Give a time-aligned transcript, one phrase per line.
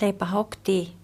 [0.00, 0.96] leipä hokti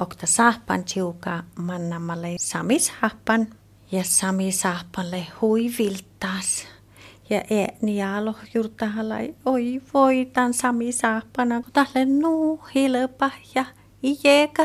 [0.00, 3.46] okta sahpan tiuka mannamalle sami sahpan
[3.92, 6.66] ja sami sahpalle hui viltaas.
[7.30, 13.64] Ja ääni jalo jurtahalai, oi voitan sami sahpana, kun tälle nuu hilpa ja
[14.02, 14.62] ieka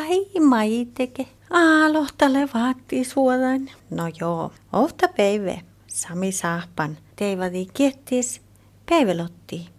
[0.47, 1.27] maiteke.
[1.49, 3.69] Aalohtale vaatti suodan.
[3.89, 5.57] No joo, ofta päivä.
[5.87, 6.97] Sami sahpan.
[7.15, 8.41] Teivadi kiettis.
[8.89, 9.69] Päivälotti.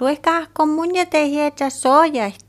[0.00, 2.43] Luekahko mun ja tehietsä sojait.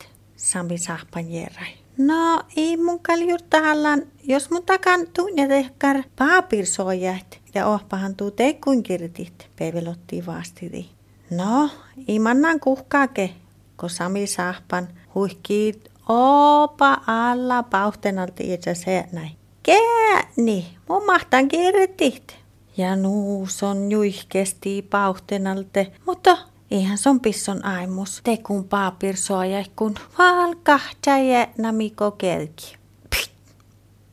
[0.45, 1.73] Sami sahpan järäi.
[1.97, 7.41] No, ei mun kaljurtahallan, jos mun takan tunne tehkar paapir sojait.
[7.53, 9.49] Ja ohpahan tuu teikkuin kirtit.
[9.59, 10.85] Päivälotti vastidi.
[11.31, 11.69] No,
[12.07, 13.29] imannan kuhkake,
[13.77, 19.31] kun Sami sahpan huihkiit Opa alla pauhtenalti itse se näin.
[19.63, 22.37] Kääni, mun mahtan kirtit.
[22.77, 26.37] Ja nuus on juihkesti pauhtenalte, mutta
[26.71, 28.21] eihän son pisson aimus.
[28.23, 32.77] Te kun paapir soja, kun valkahtaa ja namiko kelki.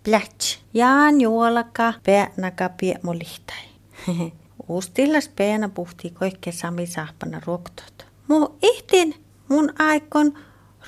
[0.05, 0.59] Plätsch.
[0.75, 3.65] Jaan juolaka päänaka piemolihtai.
[4.69, 8.07] Ustillas peena puhti koikke sami sahpana ruoktot.
[8.29, 9.15] Mu ihtin
[9.49, 10.35] mun aikon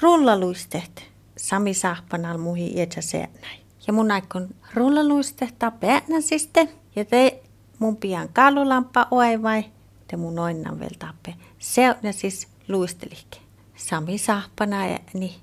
[0.03, 1.05] rullaluistet.
[1.36, 3.00] Sami sahpanal muhi ietsä
[3.42, 3.60] näin.
[3.86, 5.72] Ja mun aikon rullaluistehtaa
[6.20, 6.69] siste.
[6.97, 7.42] Ja te
[7.78, 9.06] mun pian kalulamppa
[9.42, 9.64] vai
[10.08, 11.34] te mun oinnan vielä tappe.
[11.58, 13.38] Se on siis luistelike.
[13.77, 15.34] Sami sahpana ja niin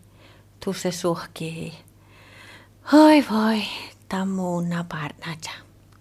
[0.65, 1.73] tusse suhkii.
[2.91, 3.61] Hoi voi,
[4.09, 5.51] tammuuna parnaja.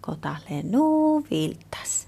[0.01, 2.07] Kotalle nuu viltas.